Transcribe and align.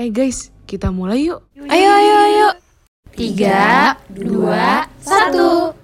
Eh 0.00 0.08
guys, 0.08 0.48
kita 0.64 0.88
mulai 0.88 1.28
yuk. 1.28 1.44
Ayo, 1.68 1.88
ayo, 1.92 2.14
ayo. 2.24 2.48
Tiga, 3.12 4.00
dua, 4.08 4.88
satu. 4.96 5.76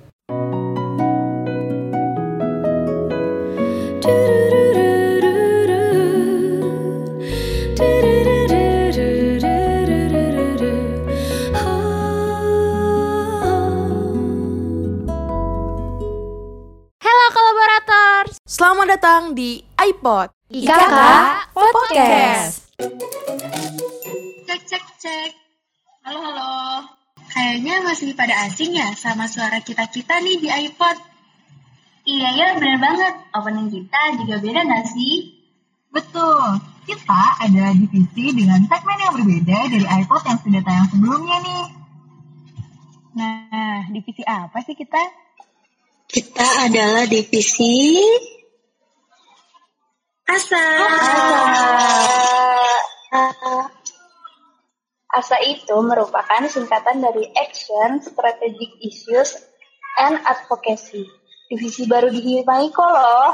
Halo 17.05 17.27
kolaborator, 17.37 18.33
Selamat 18.49 18.87
datang 18.97 19.37
di 19.37 19.61
iPod. 19.77 20.33
IKK 20.49 20.97
Podcast. 21.53 22.65
Cek 22.81 23.86
cek. 24.97 25.33
Halo 26.09 26.21
halo. 26.25 26.53
Kayaknya 27.29 27.85
masih 27.85 28.17
pada 28.17 28.49
asing 28.49 28.73
ya 28.73 28.97
sama 28.97 29.29
suara 29.29 29.61
kita-kita 29.61 30.25
nih 30.25 30.41
di 30.41 30.49
iPod. 30.49 30.97
Iya 32.09 32.29
ya 32.33 32.47
bener 32.57 32.81
banget. 32.81 33.15
Opening 33.37 33.69
kita 33.69 34.01
juga 34.25 34.41
beda 34.41 34.61
nggak 34.65 34.87
sih? 34.89 35.37
Betul. 35.93 36.65
Kita 36.89 37.23
adalah 37.45 37.77
divisi 37.77 38.33
dengan 38.33 38.65
segmen 38.65 38.99
yang 39.03 39.13
berbeda 39.21 39.59
dari 39.69 39.85
iPod 39.85 40.23
yang 40.25 40.39
sudah 40.41 40.63
tayang 40.65 40.89
sebelumnya 40.89 41.37
nih. 41.45 41.65
Nah, 43.17 43.81
divisi 43.93 44.23
apa 44.25 44.65
sih 44.65 44.77
kita? 44.79 45.03
Kita 46.09 46.47
adalah 46.73 47.05
divisi 47.05 48.01
Asa. 50.27 50.65
ASA 53.13 53.76
itu 55.41 55.77
merupakan 55.81 56.45
singkatan 56.45 57.01
dari 57.01 57.25
Action, 57.33 58.05
Strategic 58.05 58.77
Issues, 58.85 59.33
and 59.97 60.21
Advocacy. 60.21 61.09
Divisi 61.49 61.89
baru 61.89 62.13
di 62.13 62.21
Himaiko 62.21 62.85
loh. 62.85 63.33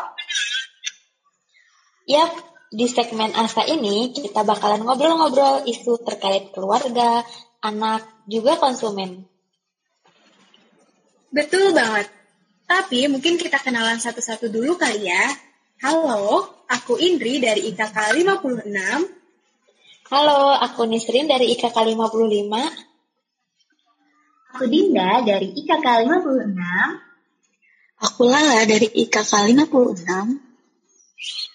Yap, 2.07 2.31
di 2.71 2.87
segmen 2.87 3.35
ASA 3.35 3.67
ini 3.67 4.15
kita 4.15 4.47
bakalan 4.47 4.87
ngobrol-ngobrol 4.87 5.67
isu 5.67 5.99
terkait 6.07 6.55
keluarga, 6.55 7.27
anak, 7.63 8.07
juga 8.31 8.59
konsumen. 8.63 9.27
Betul 11.33 11.75
banget. 11.75 12.07
Tapi 12.69 13.11
mungkin 13.11 13.41
kita 13.41 13.59
kenalan 13.59 13.99
satu-satu 13.99 14.53
dulu 14.53 14.79
kali 14.79 15.09
ya. 15.09 15.25
Halo, 15.83 16.47
aku 16.71 16.95
Indri 17.01 17.43
dari 17.43 17.75
IKK 17.75 18.15
56. 18.23 19.22
Halo, 20.13 20.53
aku 20.53 20.85
Nisrin 20.85 21.25
dari 21.25 21.57
IKK 21.57 21.73
55. 21.73 22.13
Aku 24.53 24.69
Dinda 24.69 25.25
dari 25.25 25.57
IKK 25.57 26.05
56. 26.05 26.53
Aku 27.97 28.29
Lala 28.29 28.61
dari 28.69 28.93
IKK 28.93 29.33
56. 29.57 30.05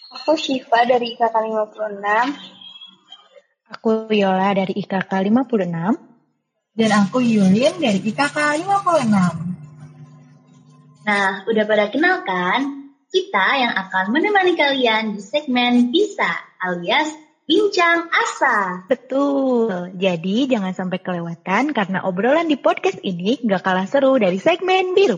Aku 0.10 0.34
Syifa 0.34 0.90
dari 0.90 1.14
IKK 1.14 1.38
56. 1.38 3.78
Aku 3.78 4.10
Yola 4.10 4.50
dari 4.58 4.74
IKK 4.74 5.06
56. 5.06 6.74
Dan 6.74 6.90
aku 6.98 7.22
Yulin 7.22 7.78
dari 7.78 8.02
IKK 8.02 8.66
56. 8.66 11.06
Nah, 11.06 11.46
udah 11.46 11.64
pada 11.70 11.94
kenal 11.94 12.26
kan? 12.26 12.90
Kita 13.06 13.54
yang 13.54 13.78
akan 13.86 14.10
menemani 14.10 14.58
kalian 14.58 15.14
di 15.14 15.22
segmen 15.22 15.94
Bisa 15.94 16.26
alias 16.58 17.27
Bincang 17.48 18.12
Asa. 18.12 18.84
Betul. 18.92 19.96
Jadi 19.96 20.52
jangan 20.52 20.76
sampai 20.76 21.00
kelewatan 21.00 21.72
karena 21.72 22.04
obrolan 22.04 22.52
di 22.52 22.60
podcast 22.60 23.00
ini 23.08 23.40
gak 23.40 23.64
kalah 23.64 23.88
seru 23.88 24.20
dari 24.20 24.36
segmen 24.36 24.92
biru. 24.92 25.16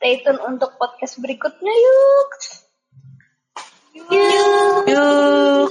Stay 0.00 0.24
tune 0.24 0.40
untuk 0.40 0.80
podcast 0.80 1.20
berikutnya 1.20 1.74
yuk. 1.76 2.30
Yuk. 4.16 4.84
Yuk. 4.88 5.68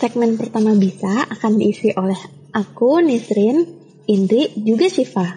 Segmen 0.00 0.40
pertama 0.40 0.72
bisa 0.72 1.28
akan 1.28 1.60
diisi 1.60 1.92
oleh 1.92 2.16
aku, 2.56 3.04
Nisrin, 3.04 3.60
Indri, 4.08 4.56
juga 4.56 4.88
Syifa. 4.88 5.36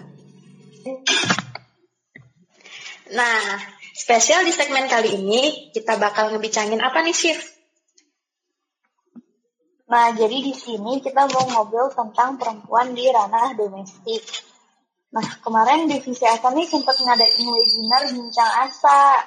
Nah, 3.12 3.76
spesial 3.96 4.44
di 4.44 4.52
segmen 4.52 4.84
kali 4.84 5.16
ini 5.16 5.72
kita 5.72 5.96
bakal 5.96 6.28
ngebicangin 6.28 6.84
apa 6.84 7.00
nih, 7.00 7.16
Syif? 7.16 7.40
Nah, 9.88 10.12
jadi 10.12 10.42
di 10.42 10.52
sini 10.52 11.00
kita 11.00 11.24
mau 11.30 11.46
ngobrol 11.46 11.88
tentang 11.94 12.36
perempuan 12.36 12.92
di 12.92 13.08
ranah 13.08 13.56
domestik. 13.56 14.20
Nah, 15.14 15.24
kemarin 15.40 15.88
divisi 15.88 16.26
ASA 16.26 16.52
nih 16.52 16.66
sempat 16.68 16.98
ngadain 17.00 17.46
webinar 17.46 18.02
bincang 18.10 18.52
ASA. 18.66 19.24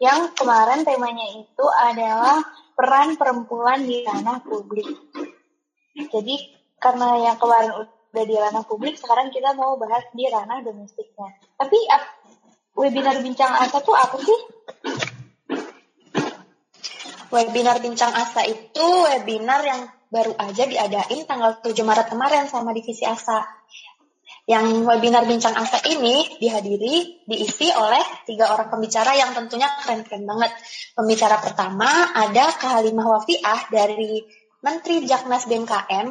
Yang 0.00 0.38
kemarin 0.38 0.86
temanya 0.86 1.26
itu 1.36 1.66
adalah 1.66 2.40
peran 2.78 3.18
perempuan 3.18 3.84
di 3.84 4.06
ranah 4.06 4.40
publik. 4.40 4.88
Jadi 5.98 6.34
karena 6.78 7.18
yang 7.18 7.36
kemarin 7.36 7.74
udah 7.84 8.24
di 8.24 8.36
ranah 8.38 8.62
publik, 8.62 8.94
sekarang 8.96 9.34
kita 9.34 9.52
mau 9.58 9.74
bahas 9.74 10.06
di 10.14 10.30
ranah 10.30 10.62
domestiknya. 10.62 11.34
Tapi 11.58 11.78
ap- 11.90 12.23
webinar 12.74 13.22
bincang 13.22 13.52
asa 13.54 13.78
tuh 13.80 13.94
apa 13.94 14.16
sih? 14.20 14.40
Webinar 17.30 17.82
bincang 17.82 18.14
asa 18.14 18.46
itu 18.46 18.86
webinar 19.10 19.62
yang 19.66 19.90
baru 20.10 20.38
aja 20.38 20.70
diadain 20.70 21.26
tanggal 21.26 21.58
7 21.58 21.74
Maret 21.82 22.06
kemarin 22.10 22.46
sama 22.46 22.70
divisi 22.70 23.02
asa. 23.02 23.42
Yang 24.44 24.84
webinar 24.84 25.24
bincang 25.24 25.56
asa 25.56 25.80
ini 25.88 26.36
dihadiri, 26.36 27.24
diisi 27.24 27.72
oleh 27.72 28.04
tiga 28.28 28.52
orang 28.52 28.68
pembicara 28.68 29.16
yang 29.16 29.32
tentunya 29.32 29.66
keren-keren 29.80 30.28
banget. 30.28 30.52
Pembicara 30.92 31.40
pertama 31.40 31.88
ada 32.12 32.52
Kak 32.52 32.78
Halimah 32.78 33.08
Wafiah 33.08 33.72
dari 33.72 34.20
Menteri 34.60 35.04
Jaknas 35.08 35.48
BMKM 35.48 36.08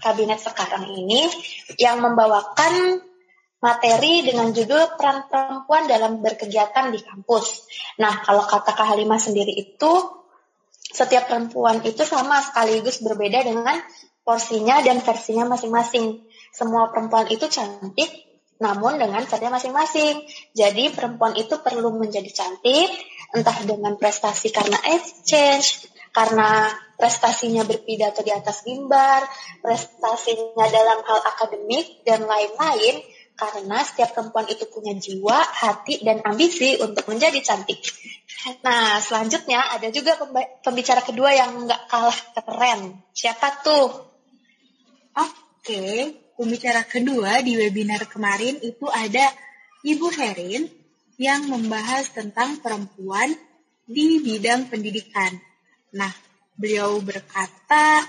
kabinet 0.00 0.40
sekarang 0.40 0.88
ini 0.90 1.28
yang 1.80 2.00
membawakan 2.00 3.04
materi 3.64 4.20
dengan 4.20 4.52
judul 4.52 5.00
peran 5.00 5.24
perempuan 5.24 5.88
dalam 5.88 6.20
berkegiatan 6.20 6.92
di 6.92 7.00
kampus. 7.00 7.64
Nah, 7.96 8.20
kalau 8.20 8.44
kata 8.44 8.76
Kak 8.76 8.92
Halimah 8.92 9.16
sendiri 9.16 9.56
itu 9.56 9.92
setiap 10.84 11.32
perempuan 11.32 11.80
itu 11.80 12.04
sama 12.04 12.44
sekaligus 12.44 13.00
berbeda 13.00 13.40
dengan 13.40 13.80
porsinya 14.20 14.84
dan 14.84 15.00
versinya 15.00 15.48
masing-masing. 15.48 16.20
Semua 16.52 16.92
perempuan 16.92 17.24
itu 17.32 17.48
cantik, 17.48 18.12
namun 18.60 19.00
dengan 19.00 19.24
caranya 19.24 19.56
masing-masing. 19.56 20.28
Jadi 20.52 20.92
perempuan 20.92 21.32
itu 21.40 21.56
perlu 21.64 21.96
menjadi 21.96 22.28
cantik, 22.28 22.92
entah 23.32 23.58
dengan 23.64 23.96
prestasi 23.96 24.52
karena 24.52 24.76
exchange, 24.92 25.88
karena 26.14 26.68
prestasinya 26.94 27.66
berpidato 27.66 28.22
di 28.22 28.30
atas 28.30 28.62
mimbar, 28.68 29.26
prestasinya 29.58 30.68
dalam 30.70 31.02
hal 31.02 31.20
akademik, 31.26 32.06
dan 32.06 32.22
lain-lain, 32.22 33.02
karena 33.34 33.82
setiap 33.82 34.14
perempuan 34.14 34.46
itu 34.46 34.64
punya 34.70 34.94
jiwa, 34.94 35.34
hati, 35.34 36.02
dan 36.06 36.22
ambisi 36.22 36.78
untuk 36.78 37.02
menjadi 37.10 37.38
cantik. 37.42 37.82
Nah, 38.62 39.02
selanjutnya 39.02 39.74
ada 39.74 39.90
juga 39.90 40.14
pembicara 40.62 41.02
kedua 41.02 41.34
yang 41.34 41.66
nggak 41.66 41.82
kalah 41.90 42.18
keren. 42.38 43.02
Siapa 43.10 43.64
tuh? 43.66 43.90
Oke, 45.18 46.14
pembicara 46.38 46.86
kedua 46.86 47.42
di 47.42 47.58
webinar 47.58 48.06
kemarin 48.06 48.58
itu 48.62 48.86
ada 48.86 49.26
Ibu 49.82 50.06
Herin 50.14 50.70
yang 51.18 51.50
membahas 51.50 52.10
tentang 52.14 52.62
perempuan 52.62 53.34
di 53.86 54.22
bidang 54.22 54.70
pendidikan. 54.70 55.34
Nah, 55.94 56.10
beliau 56.54 56.98
berkata, 57.02 58.02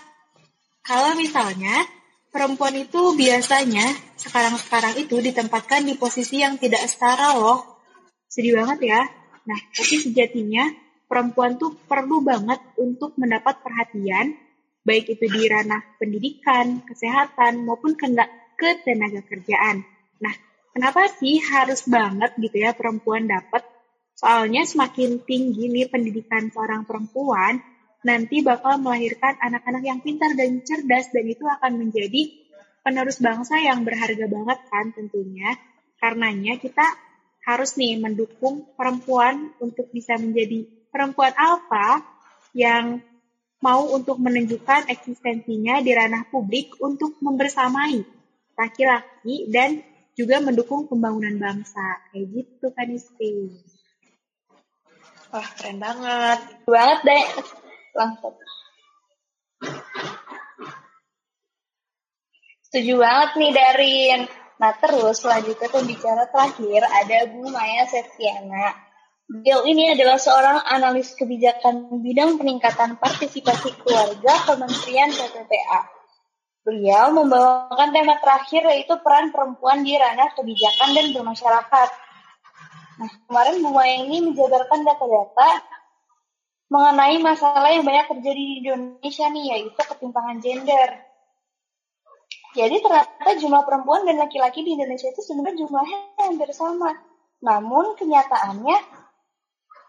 kalau 0.86 1.18
misalnya 1.18 1.86
perempuan 2.35 2.75
itu 2.75 3.15
biasanya 3.15 3.95
sekarang-sekarang 4.19 4.99
itu 4.99 5.15
ditempatkan 5.23 5.87
di 5.87 5.95
posisi 5.95 6.43
yang 6.43 6.59
tidak 6.59 6.83
setara 6.83 7.39
loh. 7.39 7.79
Sedih 8.27 8.59
banget 8.59 8.91
ya. 8.91 9.01
Nah, 9.47 9.59
tapi 9.71 9.95
sejatinya 10.03 10.67
perempuan 11.07 11.55
tuh 11.55 11.71
perlu 11.87 12.19
banget 12.19 12.59
untuk 12.75 13.15
mendapat 13.15 13.63
perhatian, 13.63 14.35
baik 14.83 15.15
itu 15.15 15.31
di 15.31 15.47
ranah 15.47 15.79
pendidikan, 15.95 16.83
kesehatan, 16.83 17.63
maupun 17.63 17.95
kena- 17.95 18.27
ketenaga 18.59 19.23
kerjaan. 19.23 19.87
Nah, 20.19 20.35
kenapa 20.75 21.07
sih 21.15 21.39
harus 21.39 21.87
banget 21.87 22.35
gitu 22.35 22.59
ya 22.59 22.75
perempuan 22.75 23.31
dapat? 23.31 23.63
Soalnya 24.11 24.67
semakin 24.67 25.23
tinggi 25.23 25.71
nih 25.71 25.87
pendidikan 25.87 26.51
seorang 26.51 26.83
perempuan, 26.83 27.63
nanti 28.06 28.46
bakal 28.46 28.78
melahirkan 28.78 29.34
anak-anak 29.42 29.84
yang 29.84 30.00
pintar 30.06 30.38
dan 30.38 30.62
cerdas 30.62 31.10
dan 31.10 31.25
itu 31.25 31.42
akan 31.42 31.81
menjadi 31.81 32.46
penerus 32.86 33.18
bangsa 33.18 33.57
yang 33.57 33.81
berharga 33.81 34.30
banget 34.30 34.60
kan 34.69 34.94
tentunya. 34.94 35.57
Karenanya 35.98 36.62
kita 36.62 36.86
harus 37.50 37.74
nih 37.81 37.98
mendukung 37.98 38.69
perempuan 38.78 39.57
untuk 39.57 39.90
bisa 39.90 40.22
menjadi 40.22 40.69
perempuan 40.94 41.34
apa 41.34 42.06
yang 42.54 43.02
mau 43.66 43.90
untuk 43.90 44.22
menunjukkan 44.22 44.86
eksistensinya 44.94 45.81
di 45.81 45.92
ranah 45.98 46.30
publik 46.30 46.78
untuk 46.78 47.18
membersamai 47.25 48.06
laki-laki 48.54 49.50
dan 49.50 49.81
juga 50.13 50.40
mendukung 50.46 50.86
pembangunan 50.86 51.36
bangsa. 51.42 52.06
Kayak 52.13 52.25
gitu 52.38 52.68
kan 52.69 52.88
Isti. 52.94 53.34
Wah, 55.34 55.50
keren 55.57 55.81
banget. 55.81 56.40
Banget 56.69 57.00
deh. 57.04 57.25
Langsung. 57.95 58.36
Setuju 62.68 63.00
banget 63.00 63.30
nih 63.39 63.51
Darin. 63.56 64.21
Nah 64.59 64.75
terus 64.83 65.24
selanjutnya 65.24 65.71
pembicara 65.71 66.27
terakhir 66.27 66.83
ada 66.83 67.18
Bu 67.31 67.47
Maya 67.47 67.88
Septiana. 67.88 68.75
Beliau 69.25 69.63
ini 69.65 69.95
adalah 69.95 70.19
seorang 70.19 70.59
analis 70.69 71.15
kebijakan 71.15 72.03
bidang 72.03 72.38
peningkatan 72.38 73.00
partisipasi 73.00 73.74
keluarga 73.80 74.33
Kementerian 74.44 75.09
PPPA. 75.09 75.81
Beliau 76.68 77.15
membawakan 77.15 77.95
tema 77.95 78.19
terakhir 78.19 78.68
yaitu 78.69 78.94
peran 79.01 79.31
perempuan 79.31 79.81
di 79.81 79.95
ranah 79.95 80.36
kebijakan 80.36 80.89
dan 80.94 81.06
bermasyarakat. 81.15 81.89
Nah, 82.95 83.09
kemarin 83.27 83.56
Bu 83.63 83.69
Maya 83.71 83.95
ini 84.03 84.18
menjabarkan 84.30 84.83
data-data 84.83 85.75
mengenai 86.75 87.24
masalah 87.24 87.72
yang 87.72 87.88
banyak 87.88 88.12
terjadi 88.12 88.44
di 88.44 88.56
Indonesia 88.68 89.25
nih, 89.31 89.45
yaitu 89.56 89.80
ketimpangan 89.80 90.44
gender. 90.44 90.89
Jadi 92.51 92.75
ternyata 92.83 93.31
jumlah 93.39 93.63
perempuan 93.63 94.04
dan 94.04 94.19
laki-laki 94.19 94.63
di 94.63 94.75
Indonesia 94.75 95.07
itu 95.07 95.24
sebenarnya 95.24 95.63
jumlahnya 95.63 96.00
hampir 96.19 96.51
sama. 96.51 96.92
Namun 97.44 97.95
kenyataannya 97.95 98.77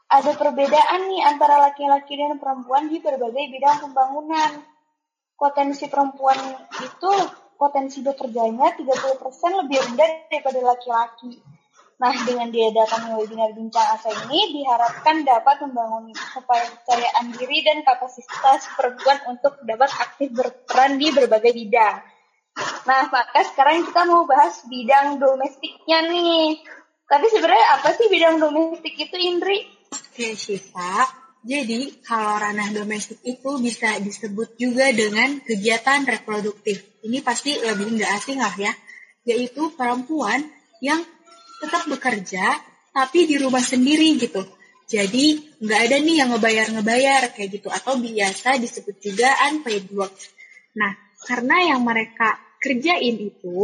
ada 0.06 0.32
perbedaan 0.38 1.10
nih 1.10 1.22
antara 1.26 1.58
laki-laki 1.62 2.14
dan 2.14 2.38
perempuan 2.38 2.86
di 2.86 3.02
berbagai 3.02 3.50
bidang 3.50 3.86
pembangunan. 3.86 4.62
Potensi 5.36 5.90
perempuan 5.90 6.38
itu 6.80 7.12
potensi 7.58 8.00
bekerjanya 8.00 8.72
30% 8.78 9.60
lebih 9.66 9.78
rendah 9.90 10.10
daripada 10.30 10.60
laki-laki. 10.62 11.55
Nah, 11.96 12.12
dengan 12.28 12.52
diadakan 12.52 13.16
webinar 13.16 13.56
bincang 13.56 13.96
asa 13.96 14.12
ini 14.28 14.52
diharapkan 14.52 15.24
dapat 15.24 15.64
membangun 15.64 16.12
kepercayaan 16.12 17.32
diri 17.32 17.64
dan 17.64 17.80
kapasitas 17.88 18.68
perempuan 18.76 19.16
untuk 19.32 19.56
dapat 19.64 19.88
aktif 19.88 20.28
berperan 20.36 21.00
di 21.00 21.08
berbagai 21.08 21.56
bidang. 21.56 22.04
Nah, 22.84 23.08
maka 23.08 23.40
sekarang 23.48 23.88
kita 23.88 24.04
mau 24.04 24.28
bahas 24.28 24.60
bidang 24.68 25.16
domestiknya 25.16 26.04
nih. 26.04 26.60
Tapi 27.08 27.26
sebenarnya 27.32 27.66
apa 27.80 27.88
sih 27.96 28.12
bidang 28.12 28.44
domestik 28.44 28.92
itu, 28.92 29.16
Indri? 29.16 29.64
Oke, 29.88 30.36
Syifa. 30.36 31.24
Jadi, 31.48 32.04
kalau 32.04 32.36
ranah 32.36 32.76
domestik 32.76 33.24
itu 33.24 33.56
bisa 33.56 33.96
disebut 34.04 34.60
juga 34.60 34.92
dengan 34.92 35.40
kegiatan 35.40 36.04
reproduktif. 36.04 37.00
Ini 37.00 37.24
pasti 37.24 37.56
lebih 37.56 37.96
nggak 37.96 38.12
asing 38.20 38.36
lah 38.36 38.52
ya. 38.60 38.72
Yaitu 39.24 39.72
perempuan 39.72 40.44
yang 40.84 41.00
tetap 41.62 41.88
bekerja, 41.88 42.44
tapi 42.92 43.28
di 43.28 43.36
rumah 43.40 43.62
sendiri 43.62 44.16
gitu. 44.16 44.44
Jadi, 44.86 45.58
nggak 45.58 45.80
ada 45.90 45.96
nih 45.98 46.16
yang 46.22 46.28
ngebayar-ngebayar 46.36 47.34
kayak 47.34 47.50
gitu. 47.58 47.68
Atau 47.68 47.98
biasa 47.98 48.56
disebut 48.62 48.96
juga 49.02 49.34
unpaid 49.50 49.90
work. 49.92 50.14
Nah, 50.78 50.94
karena 51.26 51.74
yang 51.74 51.82
mereka 51.82 52.38
kerjain 52.62 53.18
itu 53.18 53.60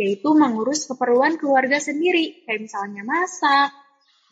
yaitu 0.00 0.32
mengurus 0.32 0.88
keperluan 0.88 1.36
keluarga 1.36 1.76
sendiri, 1.76 2.40
kayak 2.48 2.64
misalnya 2.64 3.04
masak, 3.04 3.68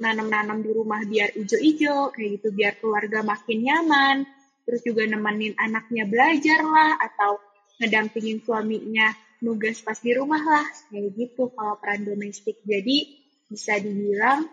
nanam-nanam 0.00 0.64
di 0.64 0.72
rumah 0.72 1.04
biar 1.04 1.36
ijo-ijo, 1.36 2.08
kayak 2.08 2.40
gitu 2.40 2.48
biar 2.56 2.80
keluarga 2.80 3.20
makin 3.20 3.68
nyaman, 3.68 4.16
terus 4.64 4.80
juga 4.80 5.04
nemenin 5.04 5.52
anaknya 5.60 6.08
belajar 6.08 6.64
lah, 6.64 6.96
atau 6.96 7.36
ngedampingin 7.84 8.40
suaminya 8.40 9.12
nugas 9.44 9.82
pas 9.82 9.98
di 9.98 10.12
rumah 10.14 10.42
lah, 10.42 10.66
kayak 10.90 11.14
gitu 11.14 11.50
kalau 11.54 11.78
peran 11.78 12.06
domestik. 12.06 12.58
Jadi 12.66 13.18
bisa 13.48 13.78
dibilang 13.78 14.46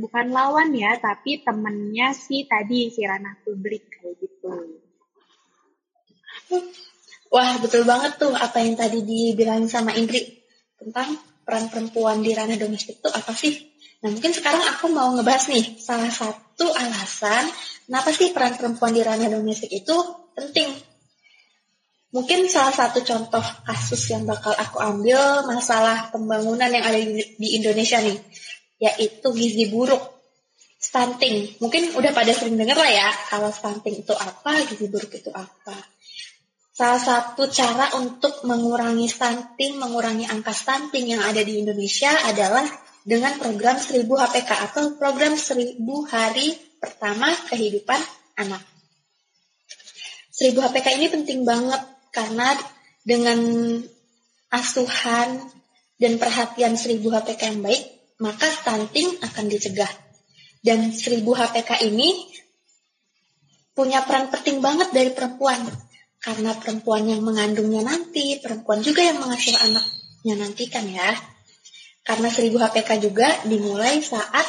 bukan 0.00 0.26
lawan 0.32 0.72
ya, 0.72 0.96
tapi 0.98 1.44
temennya 1.44 2.16
sih 2.16 2.48
tadi 2.48 2.88
si 2.88 3.04
ranah 3.04 3.36
publik 3.44 3.86
kayak 3.92 4.16
gitu. 4.18 4.50
Wah, 7.30 7.62
betul 7.62 7.86
banget 7.86 8.18
tuh 8.18 8.34
apa 8.34 8.58
yang 8.58 8.74
tadi 8.74 9.06
dibilang 9.06 9.70
sama 9.70 9.94
Indri 9.94 10.42
tentang 10.74 11.14
peran 11.46 11.70
perempuan 11.70 12.26
di 12.26 12.34
ranah 12.34 12.58
domestik 12.58 12.98
itu 12.98 13.08
apa 13.10 13.32
sih? 13.38 13.54
Nah, 14.00 14.10
mungkin 14.10 14.32
sekarang 14.32 14.64
aku 14.64 14.90
mau 14.90 15.12
ngebahas 15.14 15.52
nih 15.52 15.76
salah 15.76 16.08
satu 16.08 16.72
alasan 16.72 17.46
kenapa 17.84 18.10
sih 18.16 18.32
peran 18.32 18.56
perempuan 18.56 18.96
di 18.96 19.04
ranah 19.04 19.28
domestik 19.28 19.70
itu 19.70 19.94
penting. 20.34 20.89
Mungkin 22.10 22.50
salah 22.50 22.74
satu 22.74 23.06
contoh 23.06 23.42
kasus 23.62 24.10
yang 24.10 24.26
bakal 24.26 24.50
aku 24.50 24.82
ambil 24.82 25.46
masalah 25.46 26.10
pembangunan 26.10 26.66
yang 26.66 26.82
ada 26.82 26.98
di 26.98 27.48
Indonesia 27.54 28.02
nih, 28.02 28.18
yaitu 28.82 29.30
gizi 29.30 29.70
buruk, 29.70 30.02
stunting. 30.74 31.54
Mungkin 31.62 31.94
udah 31.94 32.10
pada 32.10 32.34
sering 32.34 32.58
denger 32.58 32.74
lah 32.74 32.90
ya, 32.90 33.08
kalau 33.30 33.54
stunting 33.54 34.02
itu 34.02 34.10
apa, 34.10 34.58
gizi 34.66 34.90
buruk 34.90 35.14
itu 35.14 35.30
apa. 35.30 35.78
Salah 36.74 36.98
satu 36.98 37.46
cara 37.46 37.94
untuk 38.02 38.42
mengurangi 38.42 39.06
stunting, 39.06 39.78
mengurangi 39.78 40.26
angka 40.26 40.50
stunting 40.50 41.14
yang 41.14 41.22
ada 41.22 41.46
di 41.46 41.62
Indonesia 41.62 42.10
adalah 42.26 42.66
dengan 43.06 43.38
program 43.38 43.78
1000 43.78 44.02
HPK 44.02 44.50
atau 44.50 44.98
program 44.98 45.38
1000 45.38 45.78
hari 46.10 46.58
pertama 46.82 47.30
kehidupan 47.46 48.00
anak. 48.34 48.66
1000 50.34 50.56
HPK 50.56 50.86
ini 50.98 51.06
penting 51.12 51.44
banget 51.46 51.99
karena 52.10 52.54
dengan 53.06 53.38
asuhan 54.50 55.40
dan 56.00 56.12
perhatian 56.18 56.74
1000 56.74 57.00
HPK 57.00 57.40
yang 57.54 57.60
baik, 57.62 57.82
maka 58.20 58.46
stunting 58.50 59.20
akan 59.22 59.44
dicegah. 59.46 59.90
Dan 60.60 60.92
1000 60.92 61.24
HPK 61.24 61.88
ini 61.88 62.28
punya 63.72 64.04
peran 64.04 64.28
penting 64.28 64.60
banget 64.60 64.92
dari 64.92 65.10
perempuan 65.16 65.56
karena 66.20 66.52
perempuan 66.52 67.08
yang 67.08 67.24
mengandungnya 67.24 67.80
nanti, 67.80 68.36
perempuan 68.44 68.84
juga 68.84 69.00
yang 69.00 69.24
mengasuh 69.24 69.56
anaknya 69.56 70.34
nanti 70.36 70.68
kan 70.68 70.84
ya. 70.84 71.16
Karena 72.04 72.28
1000 72.28 72.60
HPK 72.60 72.90
juga 73.00 73.28
dimulai 73.48 74.04
saat 74.04 74.44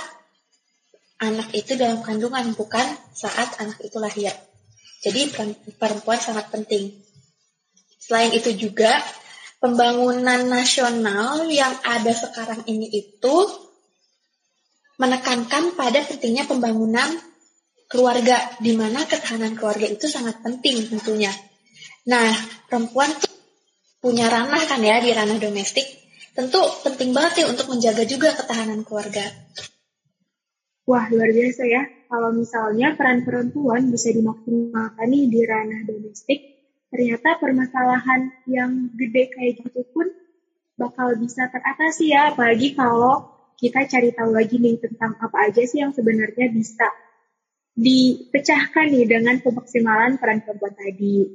anak 1.23 1.55
itu 1.55 1.79
dalam 1.79 2.03
kandungan, 2.03 2.51
bukan 2.59 2.83
saat 3.15 3.55
anak 3.63 3.79
itu 3.79 3.95
lahir. 4.03 4.35
Jadi 4.99 5.31
perempuan 5.79 6.19
sangat 6.19 6.51
penting. 6.51 6.91
Selain 8.11 8.35
itu 8.35 8.51
juga, 8.59 8.91
pembangunan 9.63 10.43
nasional 10.43 11.47
yang 11.47 11.71
ada 11.79 12.11
sekarang 12.11 12.67
ini 12.67 12.91
itu 12.91 13.35
menekankan 14.99 15.79
pada 15.79 16.03
pentingnya 16.03 16.43
pembangunan 16.43 17.07
keluarga, 17.87 18.35
di 18.59 18.75
mana 18.75 19.07
ketahanan 19.07 19.55
keluarga 19.55 19.87
itu 19.87 20.11
sangat 20.11 20.43
penting 20.43 20.91
tentunya. 20.91 21.31
Nah, 22.03 22.35
perempuan 22.67 23.15
punya 24.03 24.27
ranah 24.27 24.59
kan 24.67 24.83
ya 24.83 24.99
di 24.99 25.15
ranah 25.15 25.39
domestik. 25.39 25.87
Tentu 26.35 26.59
penting 26.83 27.15
banget 27.15 27.43
ya 27.43 27.45
untuk 27.47 27.71
menjaga 27.71 28.03
juga 28.03 28.35
ketahanan 28.35 28.83
keluarga. 28.83 29.23
Wah, 30.83 31.07
luar 31.07 31.31
biasa 31.31 31.63
ya. 31.63 31.87
Kalau 32.11 32.35
misalnya 32.35 32.91
peran 32.99 33.23
perempuan 33.23 33.87
bisa 33.87 34.11
dimaksimalkan 34.11 35.07
nih 35.07 35.31
di 35.31 35.39
ranah 35.47 35.87
domestik, 35.87 36.50
ternyata 36.91 37.39
permasalahan 37.39 38.35
yang 38.45 38.91
gede 38.99 39.31
kayak 39.31 39.63
gitu 39.63 39.81
pun 39.95 40.11
bakal 40.75 41.15
bisa 41.15 41.47
teratasi 41.47 42.11
ya. 42.11 42.35
Apalagi 42.35 42.75
kalau 42.75 43.31
kita 43.55 43.87
cari 43.87 44.11
tahu 44.11 44.31
lagi 44.35 44.59
nih 44.59 44.77
tentang 44.81 45.15
apa 45.21 45.49
aja 45.49 45.63
sih 45.63 45.79
yang 45.79 45.95
sebenarnya 45.95 46.51
bisa 46.51 46.89
dipecahkan 47.77 48.91
nih 48.91 49.07
dengan 49.07 49.39
pemaksimalan 49.39 50.19
peran 50.19 50.43
perempuan 50.43 50.75
tadi. 50.75 51.29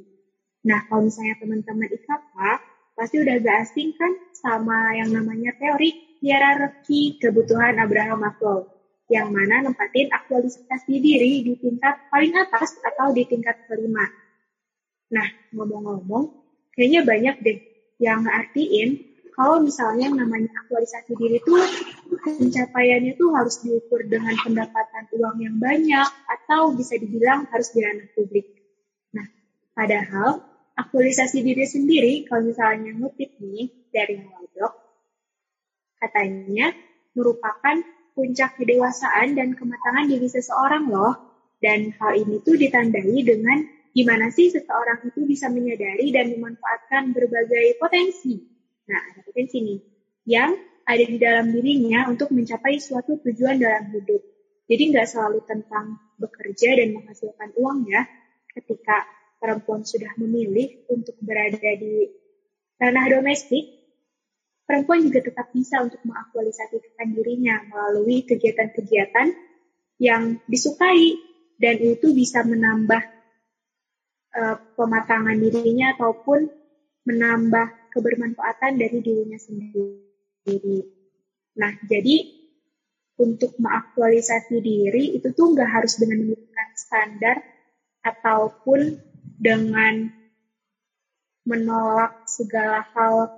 Nah, 0.66 0.82
kalau 0.90 1.06
misalnya 1.06 1.38
teman-teman 1.38 1.88
IKP, 1.94 2.34
pasti 2.98 3.16
udah 3.22 3.34
gak 3.38 3.56
asing 3.64 3.94
kan 3.94 4.12
sama 4.34 4.98
yang 4.98 5.14
namanya 5.14 5.54
teori 5.56 6.18
hierarki 6.18 7.22
kebutuhan 7.22 7.78
Abraham 7.78 8.26
Maslow, 8.26 8.66
yang 9.06 9.30
mana 9.30 9.62
nempatin 9.62 10.10
aktualisasi 10.10 10.98
diri 10.98 11.46
di 11.46 11.54
tingkat 11.56 12.10
paling 12.10 12.34
atas 12.34 12.74
atau 12.82 13.14
di 13.14 13.22
tingkat 13.24 13.62
kelima. 13.70 14.25
Nah, 15.12 15.28
ngomong-ngomong, 15.54 16.24
kayaknya 16.74 17.06
banyak 17.06 17.36
deh 17.42 17.58
yang 18.02 18.26
ngertiin 18.26 19.16
kalau 19.36 19.60
misalnya 19.60 20.08
namanya 20.08 20.48
aktualisasi 20.64 21.12
diri 21.12 21.36
itu 21.36 21.52
pencapaiannya 22.24 23.20
tuh 23.20 23.36
harus 23.36 23.60
diukur 23.60 24.00
dengan 24.08 24.32
pendapatan 24.40 25.12
uang 25.12 25.36
yang 25.44 25.56
banyak 25.60 26.08
atau 26.24 26.72
bisa 26.72 26.96
dibilang 26.96 27.44
harus 27.52 27.68
di 27.76 27.84
ranah 27.84 28.08
publik. 28.16 28.48
Nah, 29.12 29.28
padahal 29.76 30.40
aktualisasi 30.72 31.44
diri 31.44 31.68
sendiri, 31.68 32.24
kalau 32.24 32.48
misalnya 32.48 32.96
ngutip 32.96 33.36
nih 33.36 33.92
dari 33.92 34.24
Halodoc, 34.24 34.72
katanya 36.00 36.72
merupakan 37.12 37.76
puncak 38.16 38.56
kedewasaan 38.56 39.36
dan 39.36 39.52
kematangan 39.52 40.08
diri 40.08 40.32
seseorang 40.32 40.88
loh. 40.88 41.14
Dan 41.56 41.92
hal 41.96 42.20
ini 42.20 42.40
tuh 42.44 42.56
ditandai 42.56 43.20
dengan 43.24 43.64
gimana 43.96 44.28
sih 44.28 44.52
seseorang 44.52 45.08
itu 45.08 45.24
bisa 45.24 45.48
menyadari 45.48 46.12
dan 46.12 46.36
memanfaatkan 46.36 47.16
berbagai 47.16 47.80
potensi. 47.80 48.36
Nah, 48.92 49.00
ada 49.00 49.24
potensi 49.24 49.64
nih 49.64 49.80
yang 50.28 50.52
ada 50.84 51.00
di 51.00 51.16
dalam 51.16 51.48
dirinya 51.48 52.04
untuk 52.12 52.28
mencapai 52.28 52.76
suatu 52.76 53.16
tujuan 53.24 53.56
dalam 53.56 53.88
hidup. 53.96 54.20
Jadi 54.68 54.82
nggak 54.92 55.08
selalu 55.08 55.40
tentang 55.48 55.96
bekerja 56.20 56.76
dan 56.76 56.92
menghasilkan 56.92 57.56
uang 57.56 57.88
ya. 57.88 58.04
Ketika 58.52 59.08
perempuan 59.40 59.88
sudah 59.88 60.12
memilih 60.20 60.84
untuk 60.92 61.16
berada 61.24 61.72
di 61.80 62.04
ranah 62.76 63.06
domestik, 63.08 63.64
perempuan 64.68 65.08
juga 65.08 65.24
tetap 65.24 65.48
bisa 65.56 65.80
untuk 65.80 66.04
mengaktualisasikan 66.04 67.16
dirinya 67.16 67.64
melalui 67.64 68.28
kegiatan-kegiatan 68.28 69.32
yang 69.96 70.36
disukai 70.44 71.16
dan 71.56 71.80
itu 71.80 72.12
bisa 72.12 72.44
menambah 72.44 73.15
uh, 74.36 74.56
pematangan 74.76 75.36
dirinya 75.40 75.96
ataupun 75.96 76.46
menambah 77.08 77.90
kebermanfaatan 77.96 78.76
dari 78.76 78.98
dirinya 79.00 79.40
sendiri. 79.40 80.84
Nah, 81.56 81.72
jadi 81.88 82.16
untuk 83.16 83.56
mengaktualisasi 83.56 84.60
diri 84.60 85.16
itu 85.16 85.32
tuh 85.32 85.56
nggak 85.56 85.70
harus 85.72 85.96
dengan 85.96 86.28
menggunakan 86.28 86.68
standar 86.76 87.36
ataupun 88.04 89.00
dengan 89.40 90.12
menolak 91.48 92.28
segala 92.28 92.84
hal 92.92 93.32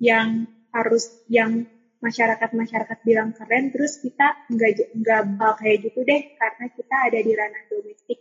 yang 0.00 0.48
harus 0.72 1.10
yang 1.28 1.66
masyarakat-masyarakat 1.98 2.98
bilang 3.02 3.34
keren, 3.34 3.74
terus 3.74 3.98
kita 3.98 4.46
nggak 4.48 4.94
nggak 4.94 5.22
bakal 5.34 5.58
kayak 5.58 5.78
gitu 5.90 6.06
deh 6.06 6.22
karena 6.38 6.64
kita 6.70 6.96
ada 7.10 7.18
di 7.18 7.32
ranah 7.34 7.62
domestik, 7.66 8.18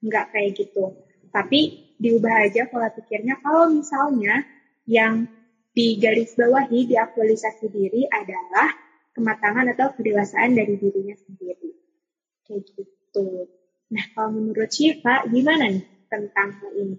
nggak 0.00 0.26
kayak 0.30 0.50
gitu. 0.54 0.94
Tapi 1.36 1.92
diubah 2.00 2.48
aja 2.48 2.64
pola 2.64 2.88
pikirnya 2.88 3.36
kalau 3.44 3.68
misalnya 3.68 4.40
yang 4.88 5.28
di 5.76 6.00
garis 6.00 6.32
bawahi 6.32 6.88
diaktualisasi 6.88 7.68
diri 7.68 8.08
adalah 8.08 8.72
kematangan 9.12 9.68
atau 9.76 9.92
kedewasaan 9.92 10.56
dari 10.56 10.80
dirinya 10.80 11.12
sendiri. 11.12 11.76
Kayak 12.48 12.64
gitu. 12.72 13.52
Nah, 13.92 14.04
kalau 14.16 14.32
menurut 14.32 14.72
Syifa, 14.72 15.28
gimana 15.28 15.68
nih 15.68 15.84
tentang 16.08 16.56
hal 16.56 16.72
ini? 16.72 16.96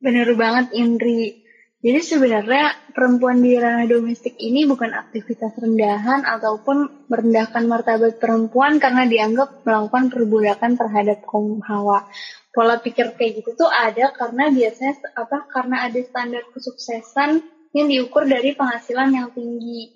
Bener 0.00 0.28
banget, 0.32 0.72
Indri. 0.72 1.44
Jadi 1.78 2.00
sebenarnya 2.02 2.74
perempuan 2.90 3.38
di 3.38 3.54
ranah 3.54 3.86
domestik 3.86 4.34
ini 4.42 4.66
bukan 4.66 4.90
aktivitas 4.90 5.54
rendahan 5.62 6.26
ataupun 6.26 7.06
merendahkan 7.06 7.70
martabat 7.70 8.18
perempuan 8.18 8.82
karena 8.82 9.06
dianggap 9.06 9.62
melakukan 9.62 10.10
perbudakan 10.10 10.74
terhadap 10.74 11.22
kaum 11.22 11.62
hawa. 11.62 12.02
Pola 12.50 12.82
pikir 12.82 13.14
kayak 13.14 13.38
gitu 13.38 13.54
tuh 13.54 13.70
ada 13.70 14.10
karena 14.10 14.50
biasanya 14.50 14.98
apa? 15.14 15.46
Karena 15.46 15.86
ada 15.86 16.00
standar 16.02 16.42
kesuksesan 16.50 17.46
yang 17.70 17.86
diukur 17.86 18.26
dari 18.26 18.58
penghasilan 18.58 19.14
yang 19.14 19.30
tinggi. 19.30 19.94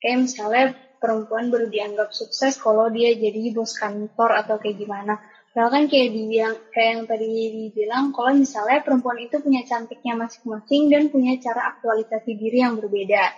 Kayak 0.00 0.18
misalnya 0.24 0.64
perempuan 0.96 1.52
baru 1.52 1.68
dianggap 1.68 2.08
sukses 2.16 2.56
kalau 2.56 2.88
dia 2.88 3.12
jadi 3.12 3.52
bos 3.52 3.76
kantor 3.76 4.32
atau 4.40 4.56
kayak 4.56 4.80
gimana. 4.80 5.20
Padahal 5.52 5.68
kan 5.68 5.84
kayak 5.84 6.16
dibilang 6.16 6.56
kayak 6.72 6.88
yang 6.96 7.02
tadi 7.04 7.26
dibilang 7.28 8.04
kalau 8.16 8.32
misalnya 8.32 8.80
perempuan 8.80 9.20
itu 9.20 9.36
punya 9.44 9.60
cantiknya 9.68 10.16
masing-masing 10.16 10.88
dan 10.88 11.12
punya 11.12 11.36
cara 11.44 11.76
aktualisasi 11.76 12.32
diri 12.40 12.64
yang 12.64 12.80
berbeda. 12.80 13.36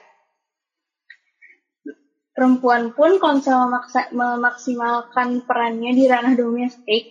Perempuan 2.35 2.95
pun 2.95 3.19
kalau 3.19 3.35
misalnya 3.43 3.67
memaksa, 3.67 4.01
memaksimalkan 4.15 5.43
perannya 5.43 5.91
di 5.91 6.05
ranah 6.07 6.35
domestik 6.39 7.03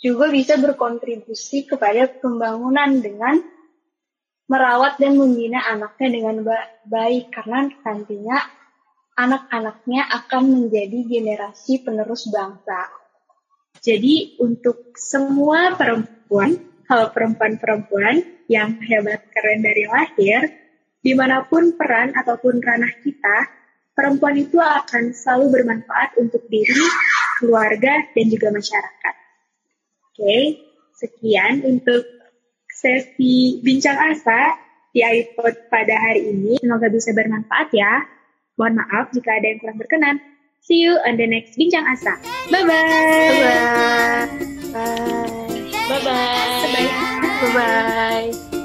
juga 0.00 0.32
bisa 0.32 0.56
berkontribusi 0.56 1.68
kepada 1.68 2.08
pembangunan 2.08 3.04
dengan 3.04 3.44
merawat 4.48 4.96
dan 4.96 5.20
membina 5.20 5.60
anaknya 5.68 6.08
dengan 6.08 6.36
baik 6.88 7.28
karena 7.28 7.68
nantinya 7.84 8.38
anak-anaknya 9.12 10.08
akan 10.08 10.42
menjadi 10.56 11.04
generasi 11.04 11.84
penerus 11.84 12.32
bangsa. 12.32 13.07
Jadi 13.82 14.38
untuk 14.42 14.94
semua 14.98 15.78
perempuan, 15.78 16.58
kalau 16.88 17.12
perempuan-perempuan 17.14 18.46
yang 18.50 18.80
hebat 18.82 19.28
keren 19.30 19.60
dari 19.60 19.84
lahir, 19.86 20.40
di 20.98 21.12
mana 21.14 21.46
pun 21.46 21.78
peran 21.78 22.16
ataupun 22.16 22.58
ranah 22.58 22.90
kita, 23.04 23.38
perempuan 23.94 24.34
itu 24.38 24.58
akan 24.58 25.14
selalu 25.14 25.62
bermanfaat 25.62 26.18
untuk 26.18 26.42
diri, 26.50 26.86
keluarga, 27.38 28.08
dan 28.14 28.26
juga 28.26 28.48
masyarakat. 28.50 29.14
Oke, 30.10 30.38
sekian 30.98 31.62
untuk 31.62 32.02
sesi 32.66 33.62
bincang 33.62 33.98
asa 33.98 34.58
di 34.90 35.02
iPod 35.02 35.70
pada 35.70 35.94
hari 35.94 36.30
ini. 36.30 36.58
Semoga 36.58 36.90
bisa 36.90 37.14
bermanfaat 37.14 37.70
ya. 37.74 38.06
Mohon 38.58 38.82
maaf 38.82 39.14
jika 39.14 39.38
ada 39.38 39.46
yang 39.46 39.58
kurang 39.62 39.78
berkenan. 39.78 40.16
See 40.68 40.84
you 40.84 41.00
on 41.00 41.16
the 41.16 41.24
next 41.24 41.56
Bincang 41.56 41.88
Asa. 41.88 42.20
Bye-bye. 42.52 42.68
Bye-bye. 44.68 45.08
Bye 45.88 46.04
bye. 46.04 46.92
Bye-bye. 47.40 48.57